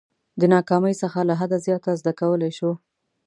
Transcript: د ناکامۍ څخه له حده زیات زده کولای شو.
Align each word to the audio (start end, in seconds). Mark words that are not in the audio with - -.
د 0.39 0.41
ناکامۍ 0.53 0.93
څخه 1.01 1.19
له 1.29 1.33
حده 1.39 1.57
زیات 1.65 1.85
زده 1.99 2.13
کولای 2.19 2.51
شو. 2.57 2.71